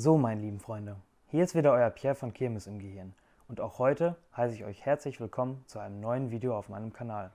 [0.00, 0.94] So, meine lieben Freunde,
[1.26, 3.14] hier ist wieder euer Pierre von Kirmes im Gehirn
[3.48, 7.32] und auch heute heiße ich euch herzlich willkommen zu einem neuen Video auf meinem Kanal.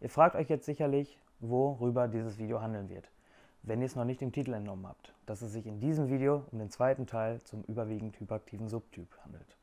[0.00, 3.08] Ihr fragt euch jetzt sicherlich, worüber dieses Video handeln wird,
[3.62, 6.42] wenn ihr es noch nicht im Titel entnommen habt, dass es sich in diesem Video
[6.50, 9.56] um den zweiten Teil zum überwiegend hyperaktiven Subtyp handelt.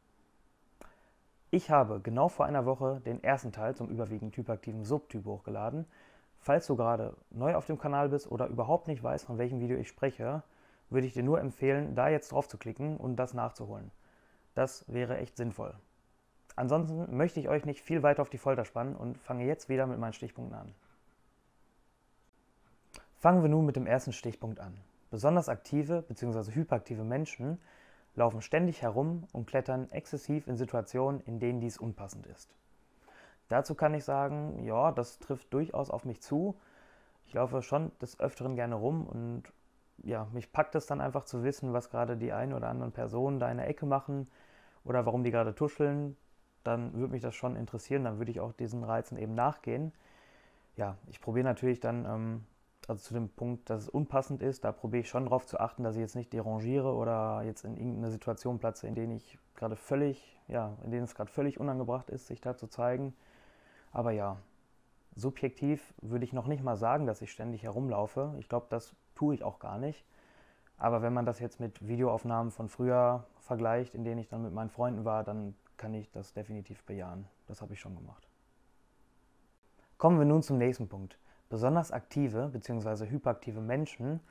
[1.51, 5.85] Ich habe genau vor einer Woche den ersten Teil zum überwiegend hyperaktiven Subtyp hochgeladen.
[6.39, 9.77] Falls du gerade neu auf dem Kanal bist oder überhaupt nicht weißt, von welchem Video
[9.77, 10.41] ich spreche,
[10.89, 13.91] würde ich dir nur empfehlen, da jetzt drauf zu klicken und das nachzuholen.
[14.55, 15.75] Das wäre echt sinnvoll.
[16.55, 19.87] Ansonsten möchte ich euch nicht viel weiter auf die Folter spannen und fange jetzt wieder
[19.87, 20.73] mit meinen Stichpunkten an.
[23.19, 24.73] Fangen wir nun mit dem ersten Stichpunkt an.
[25.11, 26.53] Besonders aktive bzw.
[26.53, 27.59] hyperaktive Menschen
[28.15, 32.49] laufen ständig herum und klettern exzessiv in Situationen, in denen dies unpassend ist.
[33.47, 36.55] Dazu kann ich sagen, ja, das trifft durchaus auf mich zu.
[37.25, 39.43] Ich laufe schon des Öfteren gerne rum und
[40.03, 43.39] ja, mich packt es dann einfach zu wissen, was gerade die ein oder anderen Personen
[43.39, 44.27] da in der Ecke machen
[44.83, 46.17] oder warum die gerade tuscheln.
[46.63, 49.93] Dann würde mich das schon interessieren, dann würde ich auch diesen Reizen eben nachgehen.
[50.75, 52.45] Ja, ich probiere natürlich dann, ähm,
[52.87, 55.83] also zu dem Punkt, dass es unpassend ist, da probiere ich schon darauf zu achten,
[55.83, 59.75] dass ich jetzt nicht derangiere oder jetzt in irgendeine Situation platze, in denen ich gerade
[59.75, 63.13] völlig, ja, in denen es gerade völlig unangebracht ist, sich da zu zeigen.
[63.91, 64.37] Aber ja,
[65.15, 68.35] subjektiv würde ich noch nicht mal sagen, dass ich ständig herumlaufe.
[68.39, 70.05] Ich glaube, das tue ich auch gar nicht.
[70.77, 74.53] Aber wenn man das jetzt mit Videoaufnahmen von früher vergleicht, in denen ich dann mit
[74.53, 77.27] meinen Freunden war, dann kann ich das definitiv bejahen.
[77.45, 78.29] Das habe ich schon gemacht.
[79.97, 81.19] Kommen wir nun zum nächsten Punkt.
[81.49, 83.09] Besonders aktive bzw.
[83.09, 84.21] hyperaktive Menschen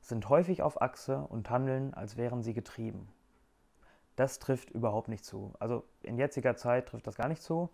[0.00, 3.08] sind häufig auf Achse und handeln, als wären sie getrieben.
[4.14, 5.54] Das trifft überhaupt nicht zu.
[5.58, 7.68] Also in jetziger Zeit trifft das gar nicht zu.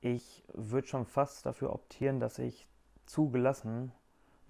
[0.00, 2.66] Ich würde schon fast dafür optieren, dass ich
[3.06, 3.92] zugelassen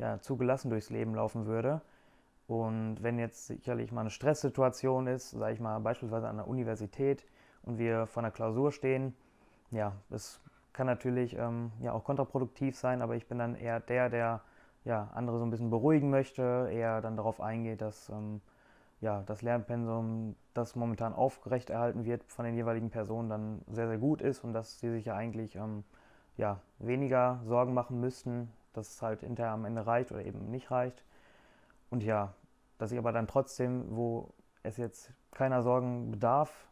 [0.01, 1.83] ja, zu gelassen durchs Leben laufen würde.
[2.49, 7.25] Und wenn jetzt sicherlich mal eine Stresssituation ist, sage ich mal beispielsweise an der Universität
[7.63, 9.15] und wir vor einer Klausur stehen,
[9.71, 10.41] ja, das
[10.73, 14.41] kann natürlich ähm, ja auch kontraproduktiv sein, aber ich bin dann eher der, der
[14.85, 18.41] ja, andere so ein bisschen beruhigen möchte, eher dann darauf eingeht, dass ähm,
[19.01, 24.23] ja, das Lernpensum, das momentan aufrechterhalten wird von den jeweiligen Personen, dann sehr, sehr gut
[24.23, 25.85] ist und dass sie sich ja eigentlich ähm,
[26.37, 30.71] ja, weniger Sorgen machen müssten, dass es halt hinterher am Ende reicht oder eben nicht
[30.71, 31.05] reicht.
[31.91, 32.35] Und ja,
[32.79, 34.33] dass ich aber dann trotzdem, wo
[34.63, 36.67] es jetzt keiner Sorgen bedarf,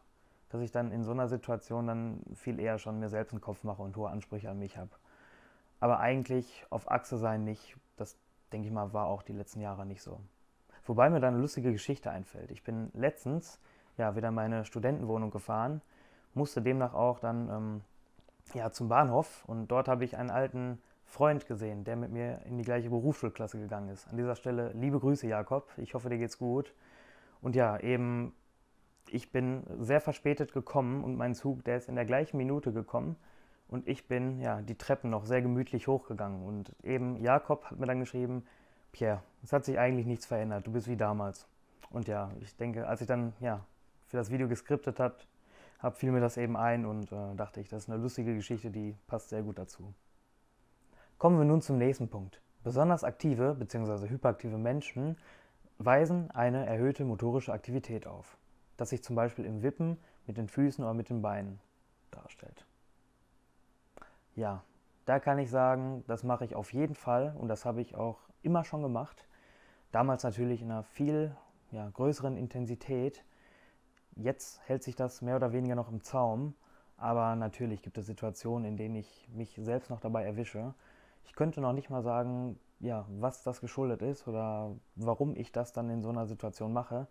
[0.49, 3.63] dass ich dann in so einer Situation dann viel eher schon mir selbst einen Kopf
[3.63, 4.91] mache und hohe Ansprüche an mich habe.
[5.79, 8.17] Aber eigentlich auf Achse sein nicht, das
[8.51, 10.19] denke ich mal, war auch die letzten Jahre nicht so.
[10.85, 12.49] Wobei mir dann eine lustige Geschichte einfällt.
[12.51, 13.59] Ich bin letztens
[13.97, 15.81] ja wieder in meine Studentenwohnung gefahren,
[16.33, 17.81] musste demnach auch dann ähm,
[18.53, 22.57] ja, zum Bahnhof und dort habe ich einen alten Freund gesehen, der mit mir in
[22.57, 24.07] die gleiche Berufsschulklasse gegangen ist.
[24.07, 25.67] An dieser Stelle liebe Grüße, Jakob.
[25.77, 26.73] Ich hoffe, dir geht's gut.
[27.41, 28.33] Und ja, eben,
[29.09, 33.15] ich bin sehr verspätet gekommen und mein Zug, der ist in der gleichen Minute gekommen.
[33.67, 36.45] Und ich bin ja die Treppen noch sehr gemütlich hochgegangen.
[36.45, 38.45] Und eben Jakob hat mir dann geschrieben,
[38.91, 41.47] Pierre, es hat sich eigentlich nichts verändert, du bist wie damals.
[41.89, 43.65] Und ja, ich denke, als ich dann ja
[44.05, 45.15] für das Video geskriptet habe,
[45.95, 48.95] fiel mir das eben ein und äh, dachte ich, das ist eine lustige Geschichte, die
[49.07, 49.93] passt sehr gut dazu.
[51.19, 52.41] Kommen wir nun zum nächsten Punkt.
[52.63, 54.07] Besonders aktive bzw.
[54.07, 55.17] hyperaktive Menschen
[55.77, 58.37] weisen eine erhöhte motorische Aktivität auf,
[58.77, 59.97] das sich zum Beispiel im Wippen
[60.27, 61.59] mit den Füßen oder mit den Beinen
[62.09, 62.65] darstellt.
[64.37, 64.63] Ja,
[65.03, 68.19] da kann ich sagen, das mache ich auf jeden Fall und das habe ich auch
[68.41, 69.27] immer schon gemacht.
[69.91, 71.35] Damals natürlich in einer viel
[71.71, 73.25] ja, größeren Intensität.
[74.15, 76.55] Jetzt hält sich das mehr oder weniger noch im Zaum,
[76.95, 80.73] aber natürlich gibt es Situationen, in denen ich mich selbst noch dabei erwische
[81.29, 85.71] ich könnte noch nicht mal sagen, ja, was das geschuldet ist oder warum ich das
[85.71, 87.07] dann in so einer Situation mache.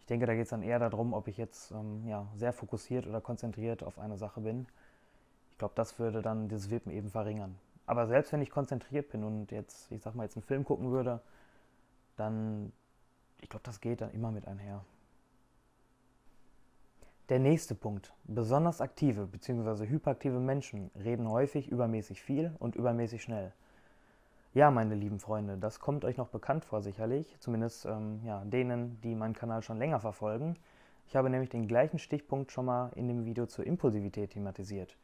[0.00, 3.06] Ich denke, da geht es dann eher darum, ob ich jetzt ähm, ja, sehr fokussiert
[3.06, 4.66] oder konzentriert auf eine Sache bin.
[5.52, 7.56] Ich glaube, das würde dann dieses Wippen eben verringern.
[7.86, 10.90] Aber selbst wenn ich konzentriert bin und jetzt, ich sag mal, jetzt einen Film gucken
[10.90, 11.20] würde,
[12.16, 12.72] dann,
[13.40, 14.84] ich glaube, das geht dann immer mit einher.
[17.28, 18.12] Der nächste Punkt.
[18.24, 19.86] Besonders aktive bzw.
[19.86, 23.52] hyperaktive Menschen reden häufig übermäßig viel und übermäßig schnell.
[24.54, 29.00] Ja, meine lieben Freunde, das kommt euch noch bekannt vor sicherlich, zumindest ähm, ja, denen,
[29.02, 30.56] die meinen Kanal schon länger verfolgen.
[31.06, 34.96] Ich habe nämlich den gleichen Stichpunkt schon mal in dem Video zur Impulsivität thematisiert.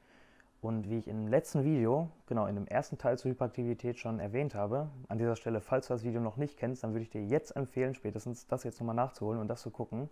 [0.61, 4.57] Und wie ich im letzten Video, genau in dem ersten Teil zur Hyperaktivität schon erwähnt
[4.57, 7.25] habe, an dieser Stelle, falls du das Video noch nicht kennst, dann würde ich dir
[7.25, 10.11] jetzt empfehlen, spätestens das jetzt nochmal nachzuholen und das zu gucken.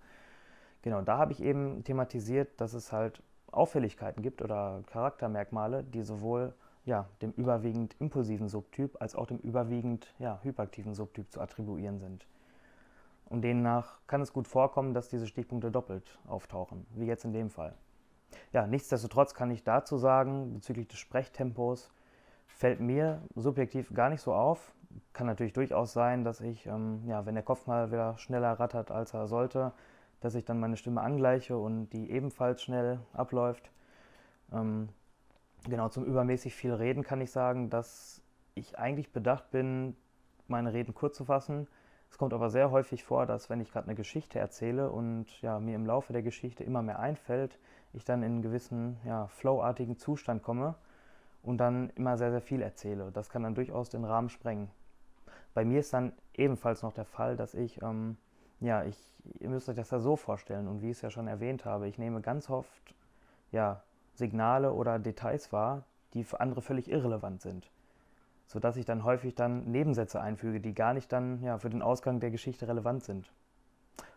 [0.82, 6.54] Genau, da habe ich eben thematisiert, dass es halt Auffälligkeiten gibt oder Charaktermerkmale, die sowohl
[6.84, 12.26] ja, dem überwiegend impulsiven Subtyp als auch dem überwiegend ja, hyperaktiven Subtyp zu attribuieren sind.
[13.28, 17.50] Und demnach kann es gut vorkommen, dass diese Stichpunkte doppelt auftauchen, wie jetzt in dem
[17.50, 17.74] Fall.
[18.52, 21.90] Ja, nichtsdestotrotz kann ich dazu sagen, bezüglich des Sprechtempos,
[22.46, 24.74] fällt mir subjektiv gar nicht so auf.
[25.12, 28.90] Kann natürlich durchaus sein, dass ich, ähm, ja, wenn der Kopf mal wieder schneller rattert,
[28.90, 29.72] als er sollte,
[30.26, 33.70] dass ich dann meine Stimme angleiche und die ebenfalls schnell abläuft.
[34.52, 34.88] Ähm,
[35.68, 38.20] genau, zum übermäßig viel Reden kann ich sagen, dass
[38.56, 39.96] ich eigentlich bedacht bin,
[40.48, 41.68] meine Reden kurz zu fassen.
[42.10, 45.60] Es kommt aber sehr häufig vor, dass wenn ich gerade eine Geschichte erzähle und ja,
[45.60, 47.56] mir im Laufe der Geschichte immer mehr einfällt,
[47.92, 50.74] ich dann in einen gewissen ja, flowartigen Zustand komme
[51.44, 53.12] und dann immer sehr, sehr viel erzähle.
[53.12, 54.72] Das kann dann durchaus den Rahmen sprengen.
[55.54, 58.16] Bei mir ist dann ebenfalls noch der Fall, dass ich, ähm,
[58.60, 58.98] ja, ich,
[59.40, 61.88] ihr müsst euch das ja so vorstellen und wie ich es ja schon erwähnt habe,
[61.88, 62.94] ich nehme ganz oft,
[63.52, 63.82] ja,
[64.14, 67.70] Signale oder Details wahr, die für andere völlig irrelevant sind.
[68.46, 72.20] Sodass ich dann häufig dann Nebensätze einfüge, die gar nicht dann ja, für den Ausgang
[72.20, 73.30] der Geschichte relevant sind.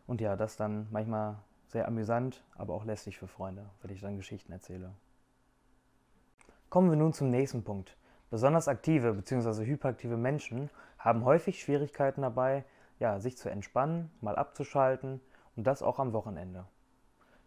[0.08, 1.38] Und ja, das dann manchmal
[1.68, 4.92] sehr amüsant, aber auch lästig für Freunde, wenn ich dann Geschichten erzähle.
[6.70, 7.98] Kommen wir nun zum nächsten Punkt.
[8.30, 9.66] Besonders aktive bzw.
[9.66, 10.70] hyperaktive Menschen
[11.00, 12.64] haben häufig Schwierigkeiten dabei,
[13.00, 15.22] ja, sich zu entspannen, mal abzuschalten
[15.56, 16.66] und das auch am Wochenende.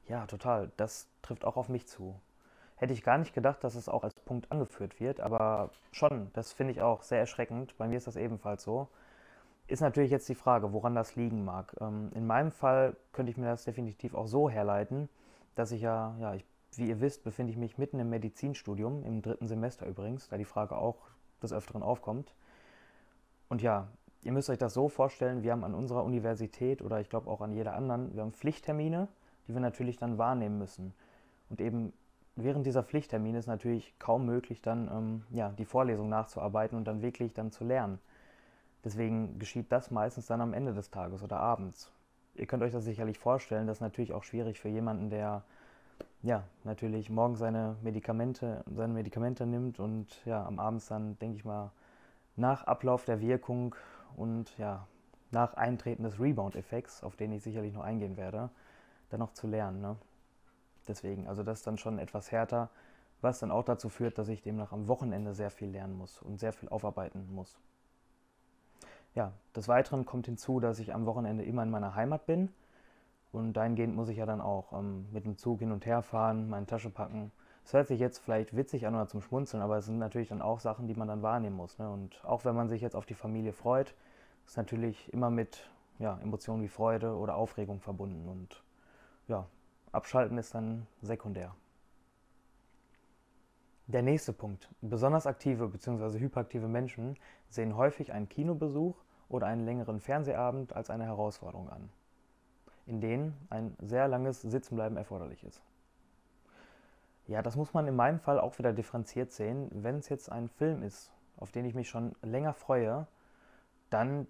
[0.08, 0.72] Ja, total.
[0.76, 2.20] Das trifft auch auf mich zu.
[2.76, 6.52] Hätte ich gar nicht gedacht, dass es auch als Punkt angeführt wird, aber schon, das
[6.52, 7.76] finde ich auch sehr erschreckend.
[7.78, 8.88] Bei mir ist das ebenfalls so.
[9.69, 11.76] Ist natürlich jetzt die Frage, woran das liegen mag.
[11.81, 15.08] Ähm, in meinem Fall könnte ich mir das definitiv auch so herleiten,
[15.54, 16.44] dass ich ja, ja, ich
[16.76, 20.44] wie ihr wisst, befinde ich mich mitten im Medizinstudium, im dritten Semester übrigens, da die
[20.44, 20.96] Frage auch
[21.43, 22.34] des Öfteren aufkommt.
[23.49, 23.88] Und ja,
[24.23, 27.41] ihr müsst euch das so vorstellen, wir haben an unserer Universität oder ich glaube auch
[27.41, 29.09] an jeder anderen, wir haben Pflichttermine,
[29.47, 30.95] die wir natürlich dann wahrnehmen müssen.
[31.51, 31.93] Und eben
[32.37, 37.03] während dieser Pflichttermine ist natürlich kaum möglich, dann ähm, ja, die Vorlesung nachzuarbeiten und dann
[37.03, 37.99] wirklich dann zu lernen.
[38.85, 41.93] Deswegen geschieht das meistens dann am Ende des Tages oder abends.
[42.35, 45.45] Ihr könnt euch das sicherlich vorstellen, das ist natürlich auch schwierig für jemanden, der
[46.23, 51.45] ja, natürlich morgen seine Medikamente, seine Medikamente nimmt und ja, am Abend dann, denke ich
[51.45, 51.71] mal,
[52.37, 53.75] nach Ablauf der Wirkung
[54.17, 54.87] und ja,
[55.31, 58.50] nach Eintreten des Rebound-Effekts, auf den ich sicherlich noch eingehen werde,
[59.11, 59.81] dann noch zu lernen.
[59.81, 59.97] Ne?
[60.88, 62.70] Deswegen, also das ist dann schon etwas härter,
[63.20, 66.38] was dann auch dazu führt, dass ich demnach am Wochenende sehr viel lernen muss und
[66.38, 67.59] sehr viel aufarbeiten muss.
[69.14, 72.50] Ja, des Weiteren kommt hinzu, dass ich am Wochenende immer in meiner Heimat bin
[73.31, 76.49] und dahingehend muss ich ja dann auch ähm, mit dem Zug hin und her fahren,
[76.49, 77.31] meine Tasche packen.
[77.62, 80.43] Das hört sich jetzt vielleicht witzig an oder zum Schmunzeln, aber es sind natürlich dann
[80.43, 81.79] auch Sachen, die man dann wahrnehmen muss.
[81.79, 81.91] Ne?
[81.91, 83.94] Und auch wenn man sich jetzt auf die Familie freut,
[84.47, 88.29] ist natürlich immer mit ja, Emotionen wie Freude oder Aufregung verbunden.
[88.29, 88.62] Und
[89.29, 89.47] ja,
[89.93, 91.55] abschalten ist dann sekundär.
[93.87, 94.69] Der nächste Punkt.
[94.81, 96.19] Besonders aktive bzw.
[96.19, 97.17] hyperaktive Menschen
[97.49, 98.97] sehen häufig einen Kinobesuch
[99.29, 101.91] oder einen längeren Fernsehabend als eine Herausforderung an
[102.87, 105.62] in denen ein sehr langes Sitzenbleiben erforderlich ist.
[107.29, 109.69] Ja, das muss man in meinem Fall auch wieder differenziert sehen.
[109.73, 113.07] Wenn es jetzt ein Film ist, auf den ich mich schon länger freue,
[113.91, 114.27] dann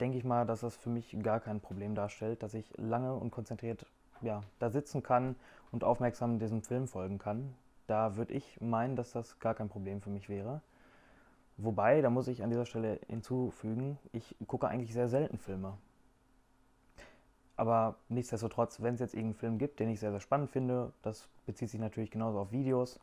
[0.00, 3.30] denke ich mal, dass das für mich gar kein Problem darstellt, dass ich lange und
[3.30, 3.86] konzentriert
[4.20, 5.36] ja, da sitzen kann
[5.70, 7.54] und aufmerksam diesem Film folgen kann.
[7.86, 10.62] Da würde ich meinen, dass das gar kein Problem für mich wäre.
[11.56, 15.76] Wobei, da muss ich an dieser Stelle hinzufügen, ich gucke eigentlich sehr selten Filme.
[17.56, 21.28] Aber nichtsdestotrotz, wenn es jetzt irgendeinen Film gibt, den ich sehr, sehr spannend finde, das
[21.46, 22.98] bezieht sich natürlich genauso auf Videos,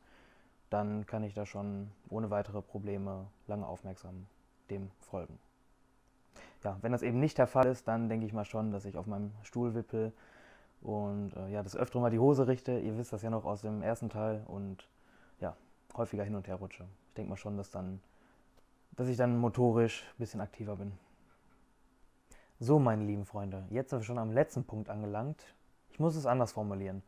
[0.70, 4.28] dann kann ich da schon ohne weitere Probleme lange aufmerksam
[4.70, 5.38] dem folgen.
[6.64, 8.98] Ja, wenn das eben nicht der Fall ist, dann denke ich mal schon, dass ich
[8.98, 10.12] auf meinem Stuhl wippel
[10.82, 12.80] und äh, ja, das öfter mal die Hose richte.
[12.80, 14.88] Ihr wisst das ja noch aus dem ersten Teil und
[15.40, 15.56] ja,
[15.96, 16.86] häufiger hin und her rutsche.
[17.10, 18.02] Ich denke mal schon, dass dann,
[18.92, 20.92] dass ich dann motorisch ein bisschen aktiver bin.
[22.62, 25.56] So, meine lieben Freunde, jetzt sind wir schon am letzten Punkt angelangt.
[25.92, 27.04] Ich muss es anders formulieren.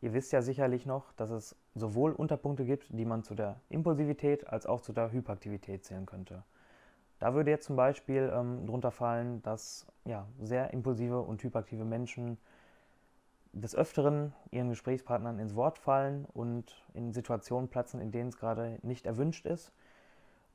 [0.00, 4.46] Ihr wisst ja sicherlich noch, dass es sowohl Unterpunkte gibt, die man zu der Impulsivität
[4.46, 6.44] als auch zu der Hyperaktivität zählen könnte.
[7.18, 12.38] Da würde jetzt zum Beispiel ähm, drunter fallen, dass ja, sehr impulsive und hyperaktive Menschen
[13.52, 18.78] des Öfteren ihren Gesprächspartnern ins Wort fallen und in Situationen platzen, in denen es gerade
[18.82, 19.72] nicht erwünscht ist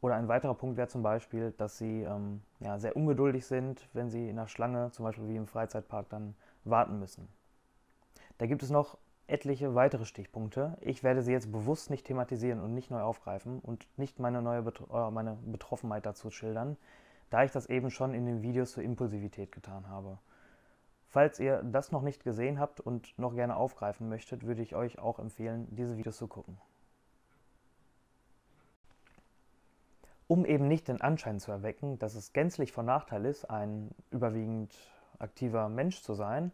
[0.02, 4.10] oder ein weiterer Punkt wäre zum Beispiel, dass sie ähm, ja, sehr ungeduldig sind, wenn
[4.10, 6.36] sie in der Schlange, zum Beispiel wie im Freizeitpark, dann
[6.66, 7.28] warten müssen.
[8.38, 10.78] Da gibt es noch etliche weitere Stichpunkte.
[10.82, 14.62] Ich werde sie jetzt bewusst nicht thematisieren und nicht neu aufgreifen und nicht meine neue
[14.62, 16.78] Betro meine Betroffenheit dazu schildern,
[17.30, 20.18] da ich das eben schon in den Videos zur Impulsivität getan habe.
[21.08, 25.00] Falls ihr das noch nicht gesehen habt und noch gerne aufgreifen möchtet, würde ich euch
[25.00, 26.58] auch empfehlen, diese Videos zu gucken.
[30.28, 34.76] Um eben nicht den Anschein zu erwecken, dass es gänzlich von Nachteil ist, einen überwiegend
[35.20, 36.52] aktiver Mensch zu sein,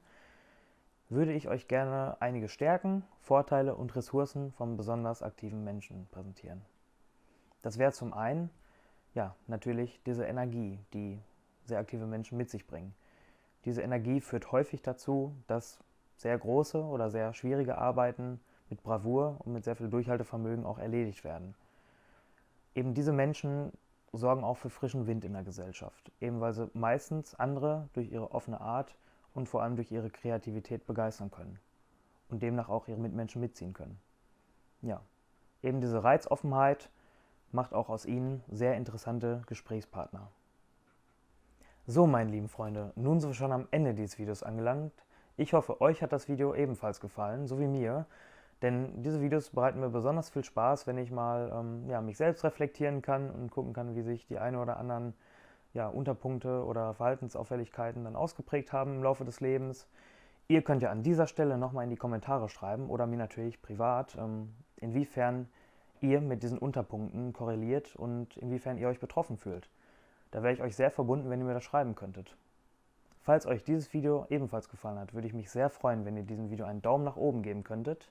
[1.09, 6.61] würde ich euch gerne einige Stärken, Vorteile und Ressourcen vom besonders aktiven Menschen präsentieren.
[7.61, 8.49] Das wäre zum einen,
[9.13, 11.19] ja, natürlich diese Energie, die
[11.65, 12.93] sehr aktive Menschen mit sich bringen.
[13.65, 15.79] Diese Energie führt häufig dazu, dass
[16.17, 18.39] sehr große oder sehr schwierige Arbeiten
[18.69, 21.55] mit Bravour und mit sehr viel Durchhaltevermögen auch erledigt werden.
[22.75, 23.71] Eben diese Menschen
[24.11, 28.31] sorgen auch für frischen Wind in der Gesellschaft, eben weil sie meistens andere durch ihre
[28.31, 28.95] offene Art
[29.33, 31.59] und vor allem durch ihre Kreativität begeistern können
[32.29, 33.99] und demnach auch ihre Mitmenschen mitziehen können.
[34.81, 35.01] Ja,
[35.61, 36.89] eben diese Reizoffenheit
[37.51, 40.27] macht auch aus ihnen sehr interessante Gesprächspartner.
[41.85, 44.93] So, meine lieben Freunde, nun sind wir schon am Ende dieses Videos angelangt.
[45.35, 48.05] Ich hoffe, euch hat das Video ebenfalls gefallen, so wie mir.
[48.63, 52.45] Denn diese Videos bereiten mir besonders viel Spaß, wenn ich mal ähm, ja, mich selbst
[52.45, 55.13] reflektieren kann und gucken kann, wie sich die eine oder anderen
[55.73, 59.85] ja, Unterpunkte oder Verhaltensauffälligkeiten dann ausgeprägt haben im Laufe des Lebens.
[60.47, 64.15] Ihr könnt ja an dieser Stelle nochmal in die Kommentare schreiben oder mir natürlich privat,
[64.17, 65.49] ähm, inwiefern
[65.99, 69.67] ihr mit diesen Unterpunkten korreliert und inwiefern ihr euch betroffen fühlt.
[70.31, 72.37] Da wäre ich euch sehr verbunden, wenn ihr mir das schreiben könntet.
[73.23, 76.49] Falls euch dieses Video ebenfalls gefallen hat, würde ich mich sehr freuen, wenn ihr diesem
[76.49, 78.09] Video einen Daumen nach oben geben könntet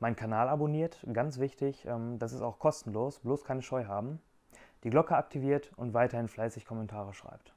[0.00, 4.20] meinen Kanal abonniert, ganz wichtig, ähm, das ist auch kostenlos, bloß keine Scheu haben,
[4.84, 7.54] die Glocke aktiviert und weiterhin fleißig Kommentare schreibt.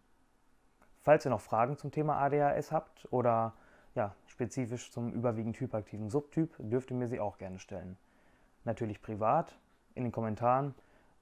[1.02, 3.54] Falls ihr noch Fragen zum Thema ADHS habt oder
[3.96, 7.98] ja, spezifisch zum überwiegend hyperaktiven Subtyp, dürft ihr mir sie auch gerne stellen.
[8.64, 9.58] Natürlich privat,
[9.96, 10.74] in den Kommentaren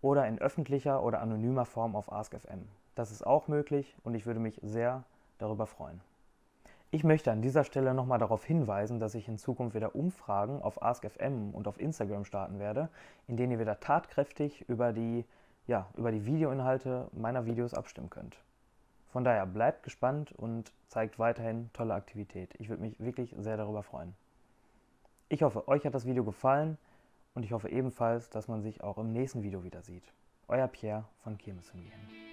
[0.02, 2.68] oder in öffentlicher oder anonymer Form auf AskFM.
[2.96, 5.04] Das ist auch möglich und ich würde mich sehr
[5.38, 6.02] darüber freuen.
[6.92, 10.82] Ich möchte an dieser Stelle nochmal darauf hinweisen, dass ich in Zukunft wieder Umfragen auf
[10.82, 12.90] AskFM und auf Instagram starten werde,
[13.28, 15.24] in denen ihr wieder tatkräftig über die,
[15.68, 18.38] ja, über die Videoinhalte meiner Videos abstimmen könnt.
[19.12, 22.56] Von daher bleibt gespannt und zeigt weiterhin tolle Aktivität.
[22.58, 24.16] Ich würde mich wirklich sehr darüber freuen.
[25.30, 26.80] Ich hoffe, euch hat das Video gefallen
[27.36, 30.12] und ich hoffe ebenfalls, dass man sich auch im nächsten Video wieder sieht.
[30.48, 32.29] Euer Pierre von hingehen.